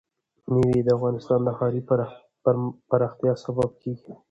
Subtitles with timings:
[0.51, 1.81] مېوې د افغانستان د ښاري
[2.89, 4.11] پراختیا سبب کېږي.